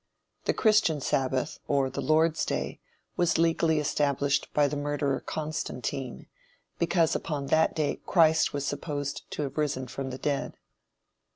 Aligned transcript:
The 0.45 0.53
Christian 0.55 0.99
Sabbath, 0.99 1.59
or 1.67 1.87
the 1.91 2.01
"Lord's 2.01 2.43
day" 2.43 2.79
was 3.17 3.37
legally 3.37 3.77
established 3.77 4.51
by 4.51 4.67
the 4.67 4.75
murderer 4.75 5.19
Constantine, 5.19 6.25
because 6.79 7.15
upon 7.15 7.45
that 7.49 7.75
day 7.75 7.97
Christ 8.07 8.51
was 8.51 8.65
supposed 8.65 9.29
to 9.29 9.43
have 9.43 9.59
risen 9.59 9.85
from 9.87 10.09
the 10.09 10.17
dead. 10.17 10.57